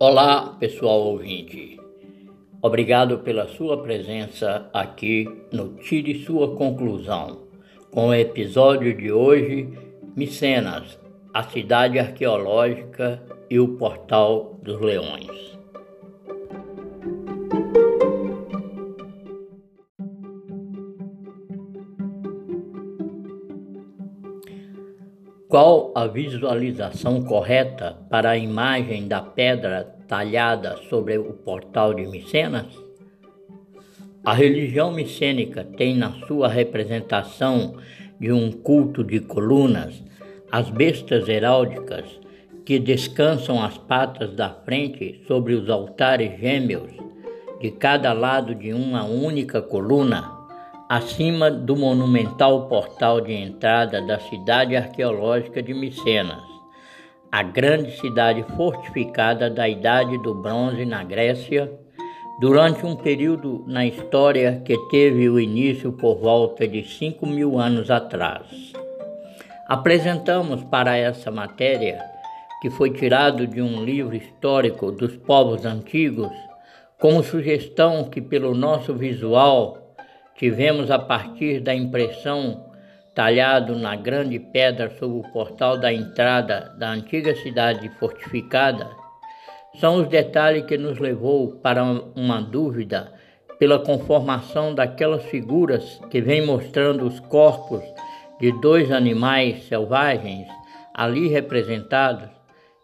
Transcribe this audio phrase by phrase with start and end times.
[0.00, 1.78] Olá, pessoal ouvinte.
[2.60, 7.46] Obrigado pela sua presença aqui no Tire Sua Conclusão,
[7.92, 9.68] com o episódio de hoje,
[10.16, 10.98] Micenas,
[11.32, 15.53] a cidade arqueológica e o Portal dos Leões.
[25.54, 32.66] Qual a visualização correta para a imagem da pedra talhada sobre o portal de Micenas?
[34.24, 37.76] A religião micênica tem na sua representação
[38.18, 40.02] de um culto de colunas
[40.50, 42.04] as bestas heráldicas
[42.64, 46.90] que descansam as patas da frente sobre os altares gêmeos
[47.60, 50.33] de cada lado de uma única coluna
[50.96, 56.44] acima do monumental portal de entrada da cidade arqueológica de Micenas,
[57.32, 61.68] a grande cidade fortificada da Idade do Bronze na Grécia,
[62.38, 67.90] durante um período na história que teve o início por volta de 5 mil anos
[67.90, 68.72] atrás.
[69.66, 72.00] Apresentamos para essa matéria,
[72.62, 76.30] que foi tirado de um livro histórico dos povos antigos,
[77.00, 79.83] como sugestão que, pelo nosso visual,
[80.36, 82.72] tivemos a partir da impressão
[83.14, 88.90] talhado na grande pedra sobre o portal da entrada da antiga cidade fortificada,
[89.78, 93.12] são os detalhes que nos levou para uma dúvida
[93.58, 97.82] pela conformação daquelas figuras que vêm mostrando os corpos
[98.40, 100.46] de dois animais selvagens
[100.92, 102.28] ali representados,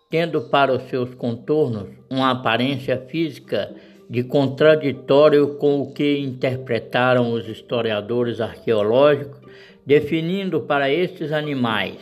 [0.09, 3.73] tendo para os seus contornos uma aparência física
[4.11, 9.39] de contraditório com o que interpretaram os historiadores arqueológicos,
[9.87, 11.97] definindo para estes animais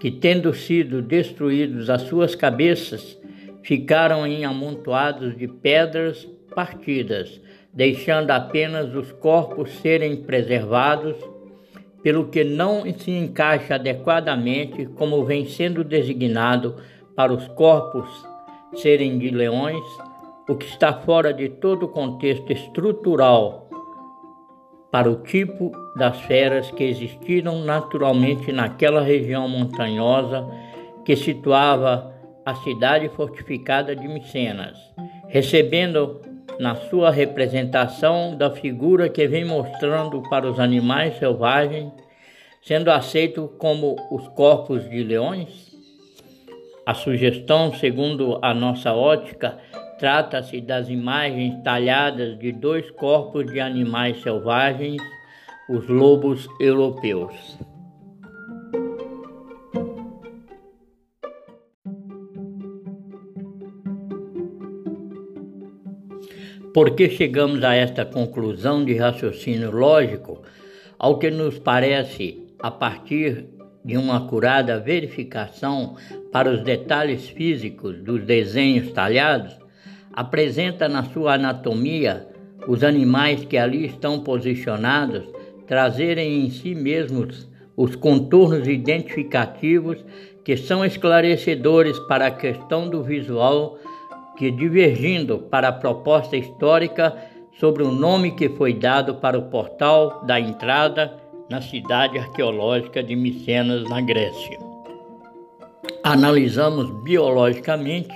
[0.00, 3.16] que, tendo sido destruídos as suas cabeças,
[3.62, 7.40] ficaram em amontoados de pedras partidas,
[7.72, 11.14] deixando apenas os corpos serem preservados,
[12.02, 16.74] pelo que não se encaixa adequadamente como vem sendo designado
[17.14, 18.08] para os corpos
[18.74, 19.84] serem de leões
[20.48, 23.68] o que está fora de todo o contexto estrutural
[24.90, 30.46] para o tipo das feras que existiram naturalmente naquela região montanhosa
[31.04, 34.78] que situava a cidade fortificada de Micenas,
[35.28, 36.20] recebendo
[36.60, 41.90] na sua representação da figura que vem mostrando para os animais selvagens,
[42.62, 45.73] sendo aceito como os corpos de leões?
[46.86, 49.58] A sugestão, segundo a nossa ótica,
[49.98, 55.00] Trata-se das imagens talhadas de dois corpos de animais selvagens,
[55.68, 57.32] os lobos europeus.
[66.74, 70.42] Por que chegamos a esta conclusão de raciocínio lógico,
[70.98, 73.46] ao que nos parece, a partir
[73.84, 75.96] de uma acurada verificação
[76.32, 79.54] para os detalhes físicos dos desenhos talhados,
[80.12, 82.26] apresenta na sua anatomia
[82.66, 85.22] os animais que ali estão posicionados
[85.66, 90.02] trazerem em si mesmos os contornos identificativos
[90.44, 93.78] que são esclarecedores para a questão do visual,
[94.36, 97.16] que divergindo para a proposta histórica
[97.58, 103.14] sobre o nome que foi dado para o portal da entrada na cidade arqueológica de
[103.14, 104.58] Micenas, na Grécia.
[106.02, 108.14] Analisamos biologicamente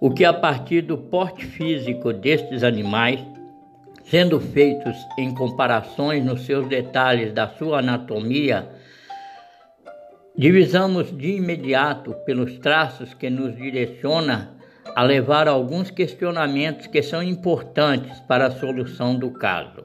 [0.00, 3.20] o que a partir do porte físico destes animais,
[4.04, 8.68] sendo feitos em comparações nos seus detalhes da sua anatomia,
[10.36, 14.54] divisamos de imediato pelos traços que nos direciona
[14.94, 19.82] a levar a alguns questionamentos que são importantes para a solução do caso,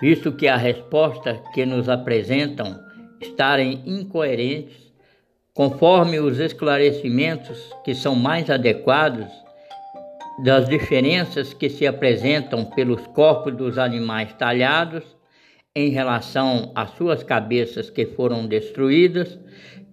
[0.00, 2.78] visto que a resposta que nos apresentam
[3.20, 4.90] estarem incoerentes
[5.52, 9.26] conforme os esclarecimentos que são mais adequados
[10.42, 15.04] das diferenças que se apresentam pelos corpos dos animais talhados
[15.74, 19.38] em relação às suas cabeças que foram destruídas,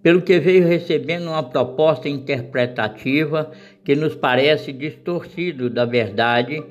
[0.02, 3.50] pelo que veio recebendo uma proposta interpretativa
[3.84, 6.62] que nos parece distorcido da verdade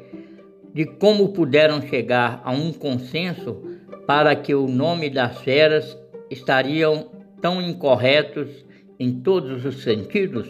[0.78, 3.64] de como puderam chegar a um consenso
[4.06, 5.98] para que o nome das feras
[6.30, 7.10] estariam
[7.42, 8.64] tão incorretos
[9.00, 10.48] em todos os sentidos,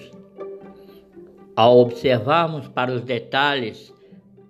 [1.55, 3.93] ao observarmos para os detalhes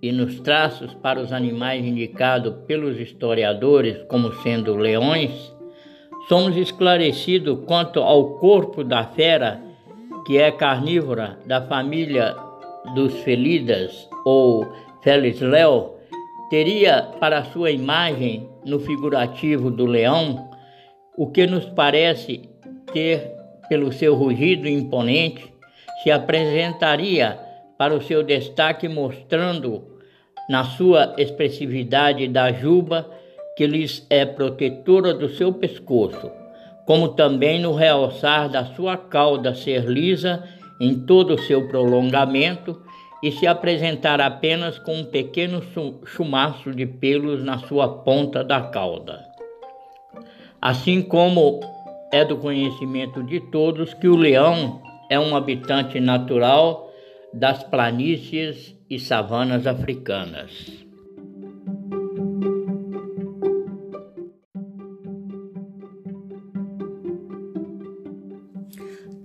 [0.02, 5.54] e nos traços para os animais indicados pelos historiadores como sendo leões,
[6.28, 9.62] somos esclarecidos quanto ao corpo da fera,
[10.26, 12.36] que é carnívora da família
[12.96, 14.66] dos Felidas ou
[15.02, 15.98] Félix Léo
[16.50, 20.50] teria para sua imagem no figurativo do leão
[21.18, 22.50] o que nos parece
[22.94, 23.32] ter
[23.68, 25.54] pelo seu rugido imponente
[26.02, 27.40] se apresentaria
[27.78, 29.98] para o seu destaque mostrando
[30.50, 33.10] na sua expressividade da juba
[33.58, 36.32] que lhes é protetora do seu pescoço,
[36.86, 40.44] como também no realçar da sua cauda ser lisa
[40.80, 42.82] em todo o seu prolongamento
[43.22, 45.62] e se apresentar apenas com um pequeno
[46.06, 49.26] chumaço de pelos na sua ponta da cauda.
[50.62, 51.60] Assim como
[52.12, 56.92] é do conhecimento de todos que o leão é um habitante natural
[57.34, 60.86] das planícies e savanas africanas.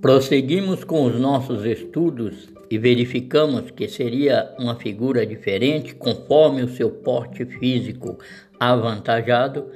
[0.01, 6.89] Prosseguimos com os nossos estudos e verificamos que seria uma figura diferente conforme o seu
[6.91, 8.19] porte físico
[8.59, 9.71] avantajado,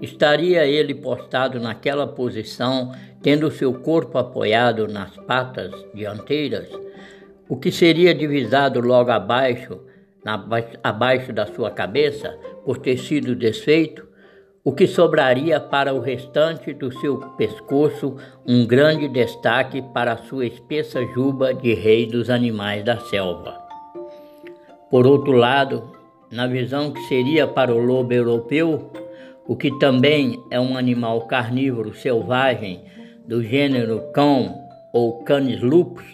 [0.00, 6.68] estaria ele postado naquela posição, tendo seu corpo apoiado nas patas dianteiras,
[7.48, 9.80] o que seria divisado logo abaixo,
[10.24, 10.40] na,
[10.84, 14.06] abaixo da sua cabeça, por ter sido desfeito,
[14.68, 18.16] o que sobraria para o restante do seu pescoço
[18.46, 23.58] um grande destaque para sua espessa juba de rei dos animais da selva.
[24.90, 25.90] Por outro lado,
[26.30, 28.92] na visão que seria para o lobo europeu,
[29.46, 32.84] o que também é um animal carnívoro selvagem
[33.26, 34.54] do gênero cão
[34.92, 36.04] ou canis lupus,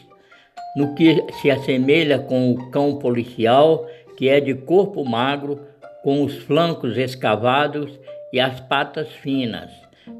[0.77, 3.85] no que se assemelha com o cão policial,
[4.17, 5.59] que é de corpo magro,
[6.05, 8.04] com os flancos escavados
[8.35, 9.71] e as patas finas,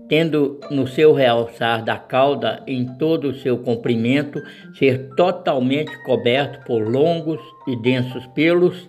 [0.09, 4.41] tendo no seu realçar da cauda em todo o seu comprimento
[4.79, 8.89] ser totalmente coberto por longos e densos pelos,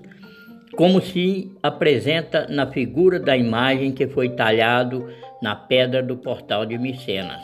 [0.75, 5.09] como se apresenta na figura da imagem que foi talhado
[5.41, 7.41] na pedra do portal de Micenas.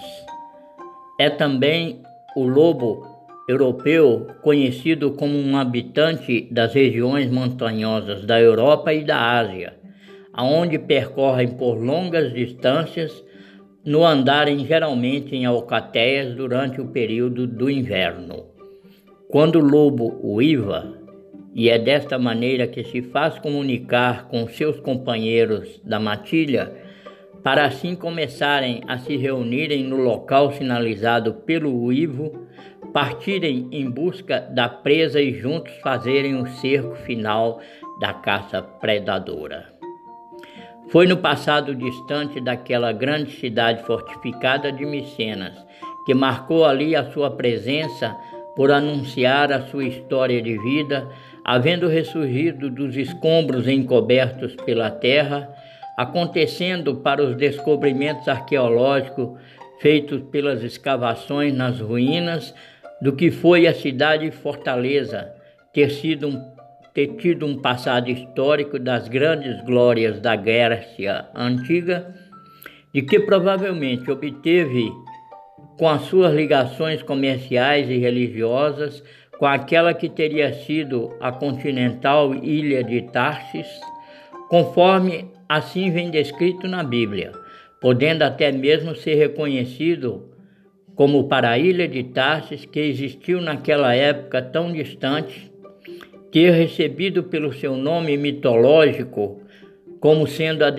[1.20, 2.04] É também
[2.36, 3.08] o lobo
[3.50, 9.81] europeu conhecido como um habitante das regiões montanhosas da Europa e da Ásia,
[10.34, 13.24] aonde percorrem por longas distâncias,
[13.84, 18.46] no andarem geralmente em alcateias durante o período do inverno.
[19.28, 20.94] Quando o lobo uiva,
[21.54, 26.72] e é desta maneira que se faz comunicar com seus companheiros da matilha,
[27.44, 32.48] para assim começarem a se reunirem no local sinalizado pelo uivo,
[32.94, 37.60] partirem em busca da presa e juntos fazerem o cerco final
[38.00, 39.81] da caça predadora.
[40.92, 45.54] Foi no passado distante daquela grande cidade fortificada de Micenas,
[46.06, 48.14] que marcou ali a sua presença
[48.58, 51.08] por anunciar a sua história de vida,
[51.46, 55.50] havendo ressurgido dos escombros encobertos pela terra,
[55.98, 59.40] acontecendo para os descobrimentos arqueológicos
[59.80, 62.54] feitos pelas escavações nas ruínas
[63.02, 65.34] do que foi a cidade fortaleza,
[65.72, 66.51] ter sido um
[66.94, 72.14] ter tido um passado histórico das grandes glórias da Grécia antiga,
[72.94, 74.92] de que provavelmente obteve,
[75.78, 79.02] com as suas ligações comerciais e religiosas,
[79.40, 83.68] com aquela que teria sido a continental ilha de Tarsis,
[84.50, 87.32] conforme assim vem descrito na Bíblia,
[87.80, 90.30] podendo até mesmo ser reconhecido
[90.94, 95.51] como para a ilha de Tarsis que existiu naquela época tão distante
[96.32, 99.42] ter recebido pelo seu nome mitológico
[100.00, 100.74] como sendo a,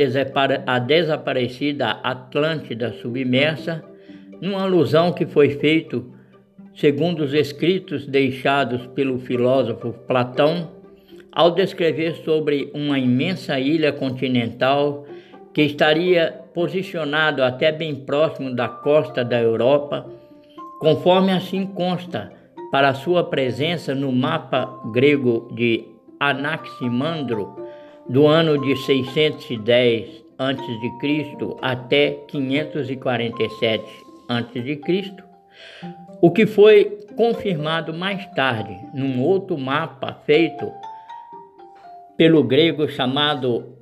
[0.66, 3.84] a desaparecida Atlântida submersa,
[4.40, 6.12] numa alusão que foi feito
[6.74, 10.72] segundo os escritos deixados pelo filósofo Platão,
[11.30, 15.06] ao descrever sobre uma imensa ilha continental
[15.54, 20.06] que estaria posicionado até bem próximo da costa da Europa,
[20.80, 22.32] conforme assim consta
[22.72, 25.84] para sua presença no mapa grego de
[26.18, 27.54] Anaximandro
[28.08, 31.36] do ano de 610 a.C.
[31.60, 33.84] até 547
[34.26, 34.80] a.C.,
[36.22, 40.72] o que foi confirmado mais tarde num outro mapa feito
[42.16, 43.76] pelo grego chamado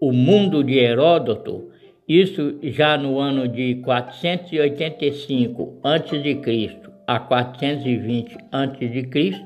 [0.00, 1.72] O Mundo de Heródoto,
[2.06, 9.44] isso já no ano de 485 a.C a 420 a.C.,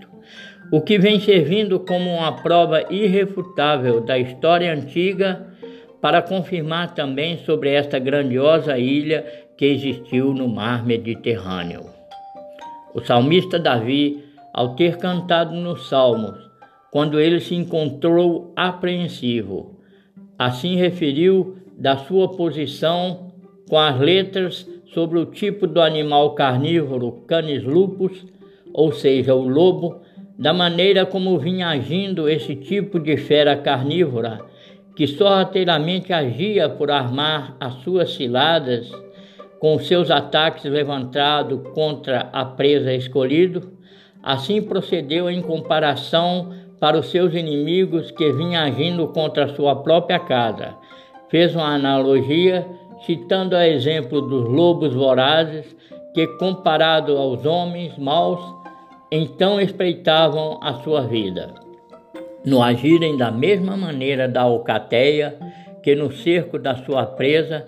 [0.73, 5.47] o que vem servindo como uma prova irrefutável da história antiga
[6.01, 9.25] para confirmar também sobre esta grandiosa ilha
[9.57, 11.87] que existiu no mar Mediterrâneo.
[12.95, 16.39] O salmista Davi, ao ter cantado nos Salmos,
[16.91, 19.81] quando ele se encontrou apreensivo.
[20.39, 23.33] Assim referiu da sua posição
[23.69, 28.25] com as letras sobre o tipo do animal carnívoro Canis lupus,
[28.73, 30.01] ou seja, o lobo,
[30.39, 34.41] da maneira como vinha agindo esse tipo de fera carnívora,
[34.97, 38.91] que sorrateiramente agia por armar as suas ciladas,
[39.61, 43.71] com seus ataques levantados contra a presa escolhido,
[44.23, 50.19] assim procedeu em comparação para os seus inimigos que vinha agindo contra a sua própria
[50.19, 50.75] casa.
[51.29, 52.67] Fez uma analogia
[53.05, 55.77] citando a exemplo dos lobos vorazes
[56.15, 58.41] que, comparado aos homens maus,
[59.11, 61.55] então espreitavam a sua vida.
[62.45, 65.37] No agirem da mesma maneira da alcateia
[65.83, 67.65] que no cerco da sua presa,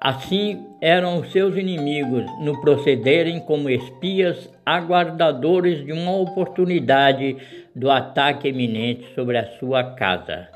[0.00, 7.36] assim eram os seus inimigos no procederem como espias aguardadores de uma oportunidade
[7.74, 10.48] do ataque iminente sobre a sua casa.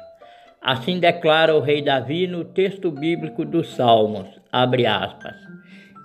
[0.66, 5.36] Assim declara o rei Davi no texto bíblico dos Salmos, aspas,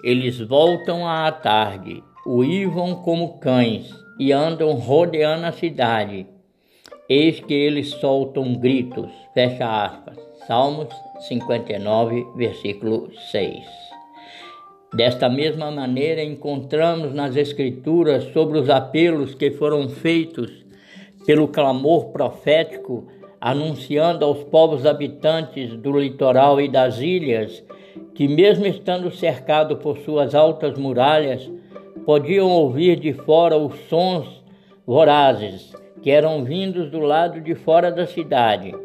[0.04, 6.28] eles voltam à tarde, uivam como cães e andam rodeando a cidade.
[7.10, 10.20] Eis que eles soltam gritos, fecha aspas.
[10.46, 10.90] Salmos
[11.22, 13.66] 59, versículo 6.
[14.94, 20.52] Desta mesma maneira, encontramos nas Escrituras sobre os apelos que foram feitos
[21.26, 23.08] pelo clamor profético
[23.42, 27.64] anunciando aos povos habitantes do litoral e das ilhas
[28.14, 31.52] que, mesmo estando cercado por suas altas muralhas,
[32.06, 34.44] podiam ouvir de fora os sons
[34.86, 38.76] vorazes que eram vindos do lado de fora da cidade,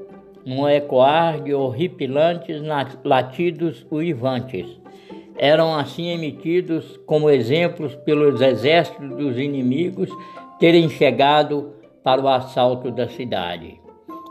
[0.44, 2.62] num ecoar de horripilantes
[3.04, 4.66] latidos uivantes.
[5.36, 10.08] Eram assim emitidos como exemplos pelos exércitos dos inimigos
[10.58, 13.86] terem chegado para o assalto da cidade.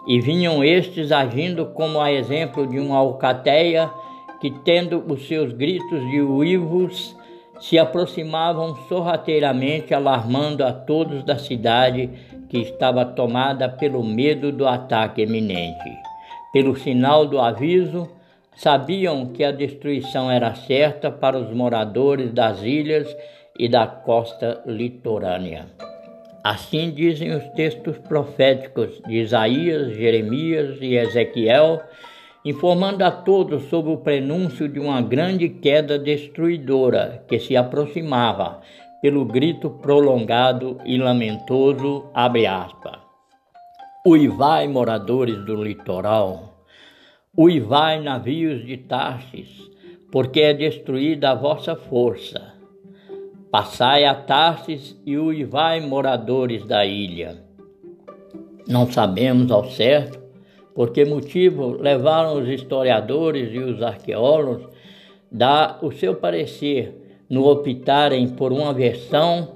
[0.08, 3.90] E vinham estes agindo como a exemplo de uma alcateia
[4.40, 7.16] que, tendo os seus gritos de uivos,
[7.60, 12.10] se aproximavam sorrateiramente, alarmando a todos da cidade
[12.50, 15.90] que estava tomada pelo medo do ataque iminente.
[16.54, 18.10] Pelo sinal do aviso,
[18.56, 23.08] sabiam que a destruição era certa para os moradores das ilhas
[23.58, 25.66] e da costa litorânea.
[26.46, 31.82] Assim dizem os textos proféticos de Isaías, Jeremias e Ezequiel,
[32.46, 38.62] informando a todos sobre o prenúncio de uma grande queda destruidora que se aproximava,
[39.02, 43.00] pelo grito prolongado e lamentoso, abre aspas.
[44.06, 46.64] Uivai, moradores do litoral,
[47.36, 49.50] uivai, navios de Tarsis,
[50.12, 52.55] porque é destruída a vossa força
[53.58, 57.38] Passai a Tarsis e uivai, moradores da ilha.
[58.68, 60.20] Não sabemos ao certo
[60.74, 64.68] por que motivo levaram os historiadores e os arqueólogos
[65.32, 69.56] dar o seu parecer no optarem por uma versão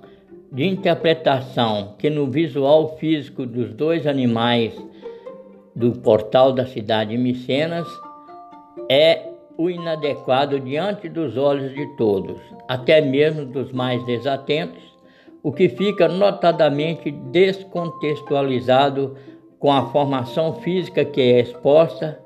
[0.50, 4.74] de interpretação que no visual físico dos dois animais
[5.75, 7.89] do portal da cidade de Micenas
[8.89, 9.28] é
[9.60, 14.82] o inadequado diante dos olhos de todos, até mesmo dos mais desatentos,
[15.44, 19.18] o que fica notadamente descontextualizado
[19.60, 22.18] com a formação física que é exposta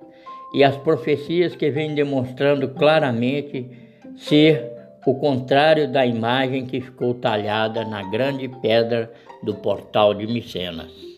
[0.53, 3.67] e as profecias que vêm demonstrando claramente
[4.15, 4.71] ser
[5.03, 9.11] o contrário da imagem que ficou talhada na grande pedra
[9.41, 11.12] do portal de Micenas.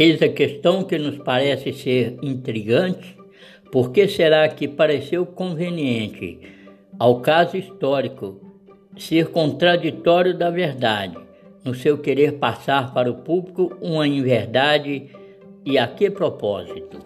[0.00, 3.16] Eis a questão que nos parece ser intrigante.
[3.72, 6.38] Por que será que pareceu conveniente
[6.96, 8.40] ao caso histórico
[8.96, 11.16] ser contraditório da verdade,
[11.64, 15.08] no seu querer passar para o público uma inverdade
[15.66, 17.00] e a que propósito?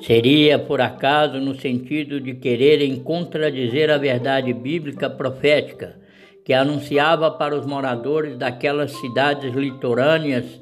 [0.00, 6.00] Seria, por acaso, no sentido de quererem contradizer a verdade bíblica profética
[6.46, 10.59] que anunciava para os moradores daquelas cidades litorâneas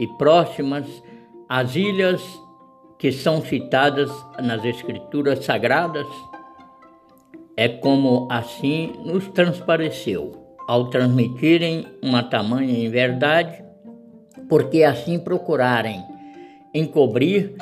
[0.00, 0.86] e próximas
[1.46, 2.22] às ilhas
[2.98, 4.10] que são citadas
[4.42, 6.06] nas Escrituras Sagradas,
[7.54, 13.62] é como assim nos transpareceu, ao transmitirem uma tamanha em verdade,
[14.48, 16.02] porque assim procurarem
[16.72, 17.54] encobrir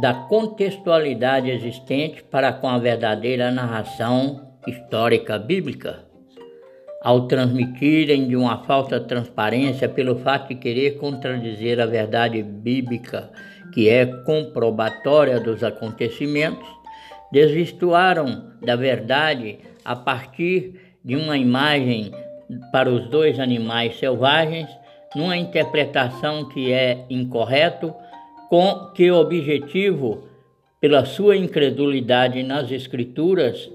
[0.00, 6.07] da contextualidade existente para com a verdadeira narração histórica bíblica
[7.00, 13.30] ao transmitirem de uma falsa transparência pelo fato de querer contradizer a verdade bíblica,
[13.72, 16.66] que é comprobatória dos acontecimentos,
[17.30, 22.10] desvistuaram da verdade a partir de uma imagem
[22.72, 24.68] para os dois animais selvagens,
[25.14, 27.94] numa interpretação que é incorreto,
[28.48, 30.26] com que objetivo,
[30.80, 33.70] pela sua incredulidade nas escrituras,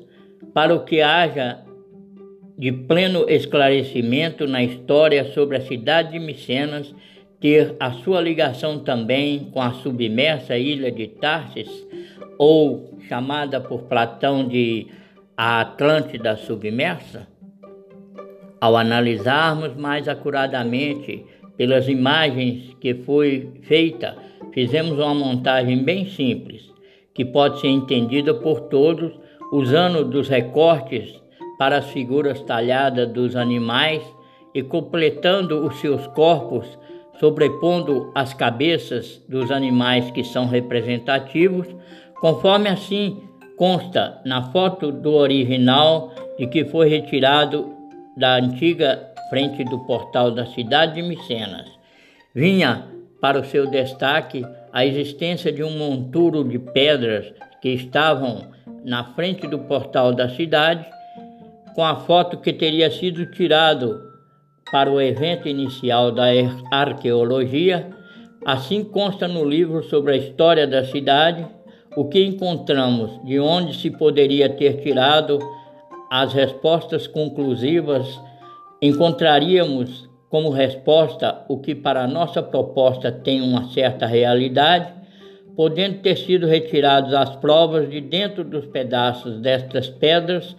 [0.54, 1.60] para o que haja
[2.58, 6.94] de pleno esclarecimento na história sobre a cidade de Micenas,
[7.40, 11.70] ter a sua ligação também com a submersa ilha de Tarsis,
[12.38, 14.88] ou chamada por Platão de
[15.36, 17.28] a Atlântida submersa?
[18.62, 21.26] Ao analisarmos mais acuradamente
[21.58, 24.16] pelas imagens que foi feita,
[24.54, 26.72] fizemos uma montagem bem simples,
[27.14, 29.12] que pode ser entendida por todos
[29.52, 31.23] usando dos recortes
[31.64, 34.04] para as figuras talhadas dos animais
[34.54, 36.78] e completando os seus corpos,
[37.22, 41.66] sobrepondo as cabeças dos animais que são representativos,
[42.20, 43.24] conforme assim
[43.56, 47.72] consta na foto do original de que foi retirado
[48.18, 51.72] da antiga frente do portal da cidade de Micenas.
[52.36, 52.88] Vinha
[53.22, 58.52] para o seu destaque a existência de um monturo de pedras que estavam
[58.84, 60.86] na frente do portal da cidade,
[61.76, 64.14] com a foto que teria sido tirado
[64.72, 66.26] para o evento inicial da
[66.72, 67.90] arqueologia.
[68.46, 71.46] Assim consta no livro sobre a história da cidade,
[71.96, 75.40] o que encontramos de onde se poderia ter tirado
[76.10, 78.20] as respostas conclusivas,
[78.82, 84.92] encontraríamos como resposta o que para nossa proposta tem uma certa realidade,
[85.56, 90.56] podendo ter sido retiradas as provas de dentro dos pedaços destas pedras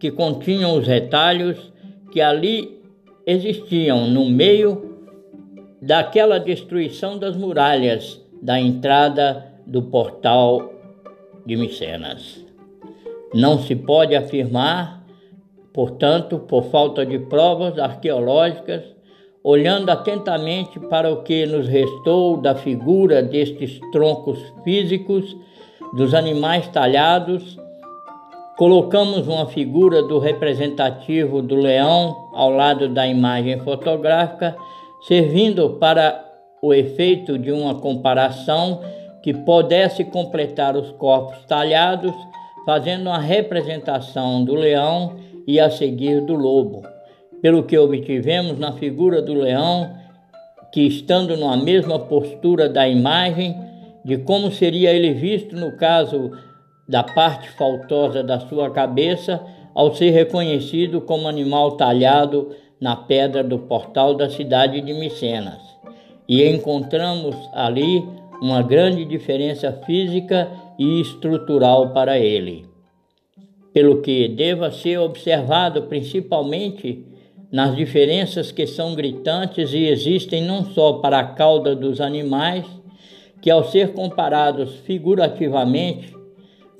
[0.00, 1.70] que continham os retalhos
[2.10, 2.80] que ali
[3.26, 4.96] existiam no meio
[5.80, 10.72] daquela destruição das muralhas da entrada do portal
[11.44, 12.44] de Micenas.
[13.34, 15.04] Não se pode afirmar,
[15.72, 18.82] portanto, por falta de provas arqueológicas,
[19.44, 25.36] olhando atentamente para o que nos restou da figura destes troncos físicos
[25.94, 27.59] dos animais talhados,
[28.60, 34.54] colocamos uma figura do representativo do leão ao lado da imagem fotográfica,
[35.00, 36.22] servindo para
[36.60, 38.82] o efeito de uma comparação
[39.22, 42.12] que pudesse completar os corpos talhados,
[42.66, 46.82] fazendo uma representação do leão e a seguir do lobo.
[47.40, 49.90] Pelo que obtivemos na figura do leão,
[50.70, 53.58] que estando na mesma postura da imagem,
[54.04, 56.30] de como seria ele visto no caso
[56.90, 59.40] da parte faltosa da sua cabeça,
[59.72, 62.50] ao ser reconhecido como animal talhado
[62.80, 65.60] na pedra do portal da cidade de Micenas.
[66.28, 68.04] E encontramos ali
[68.42, 72.66] uma grande diferença física e estrutural para ele.
[73.72, 77.06] Pelo que deva ser observado principalmente
[77.52, 82.66] nas diferenças que são gritantes e existem não só para a cauda dos animais,
[83.40, 86.18] que ao ser comparados figurativamente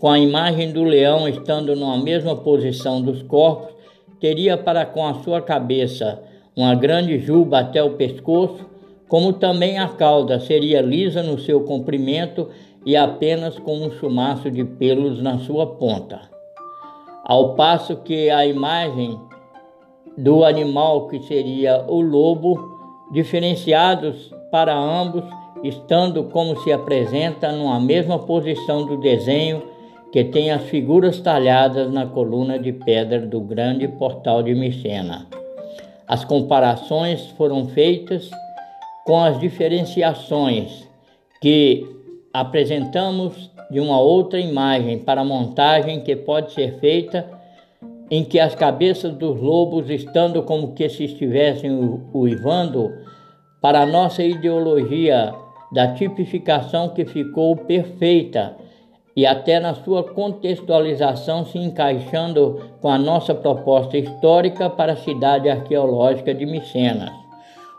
[0.00, 3.68] com a imagem do leão estando numa mesma posição dos corpos,
[4.18, 6.22] teria para com a sua cabeça
[6.56, 8.64] uma grande juba até o pescoço,
[9.06, 12.48] como também a cauda seria lisa no seu comprimento
[12.84, 16.22] e apenas com um chumaço de pelos na sua ponta.
[17.22, 19.20] Ao passo que a imagem
[20.16, 22.58] do animal que seria o lobo,
[23.12, 25.24] diferenciados para ambos,
[25.62, 29.69] estando como se apresenta numa mesma posição do desenho
[30.12, 35.26] que tem as figuras talhadas na coluna de pedra do grande portal de Micena.
[36.06, 38.30] As comparações foram feitas
[39.04, 40.88] com as diferenciações
[41.40, 41.86] que
[42.32, 47.30] apresentamos de uma outra imagem para montagem que pode ser feita
[48.10, 51.70] em que as cabeças dos lobos, estando como que se estivessem
[52.12, 52.92] uivando,
[53.60, 55.32] para a nossa ideologia
[55.72, 58.56] da tipificação que ficou perfeita
[59.20, 65.46] e até na sua contextualização se encaixando com a nossa proposta histórica para a cidade
[65.46, 67.12] arqueológica de Micenas,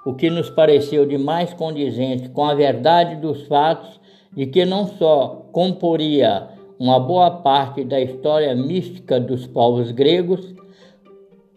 [0.06, 4.00] o que nos pareceu de mais condizente com a verdade dos fatos
[4.32, 6.48] de que não só comporia
[6.80, 10.54] uma boa parte da história mística dos povos gregos,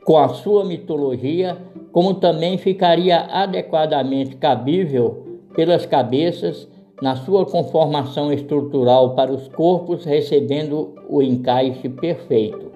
[0.06, 1.58] com a sua mitologia,
[1.92, 6.66] como também ficaria adequadamente cabível pelas cabeças
[7.04, 12.72] na sua conformação estrutural para os corpos, recebendo o encaixe perfeito,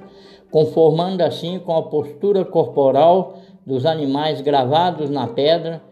[0.51, 5.83] conformando assim com a postura corporal dos animais gravados na pedra,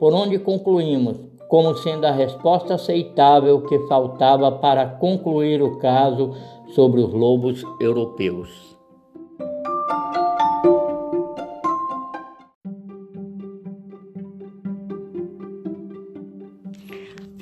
[0.00, 6.32] por onde concluímos como sendo a resposta aceitável que faltava para concluir o caso
[6.74, 8.73] sobre os lobos europeus.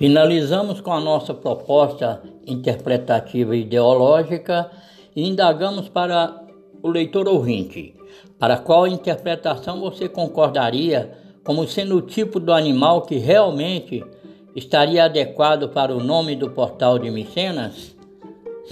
[0.03, 4.69] Finalizamos com a nossa proposta interpretativa e ideológica
[5.15, 6.43] e indagamos para
[6.83, 7.95] o leitor ouvinte
[8.37, 14.05] para qual interpretação você concordaria como sendo o tipo do animal que realmente
[14.57, 17.95] estaria adequado para o nome do portal de Micenas?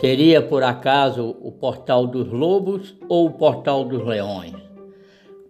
[0.00, 4.56] Seria por acaso o portal dos lobos ou o portal dos leões?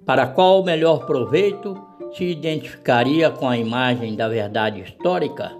[0.04, 1.74] Para qual melhor proveito
[2.12, 5.58] se identificaria com a imagem da verdade histórica?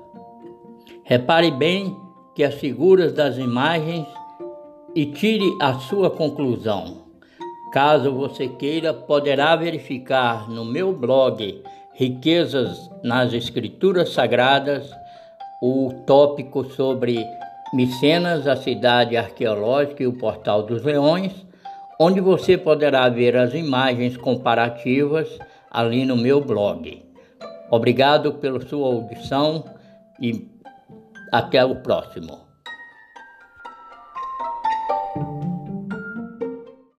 [1.11, 1.97] Repare bem
[2.37, 4.07] que as figuras das imagens
[4.95, 6.99] e tire a sua conclusão.
[7.73, 14.89] Caso você queira, poderá verificar no meu blog Riquezas nas Escrituras Sagradas
[15.61, 17.27] o tópico sobre
[17.75, 21.45] Micenas, a cidade arqueológica e o Portal dos Leões,
[21.99, 25.41] onde você poderá ver as imagens comparativas
[25.73, 27.05] ali no meu blog.
[27.69, 29.65] Obrigado pela sua audição
[30.21, 30.50] e
[31.31, 32.50] até o próximo.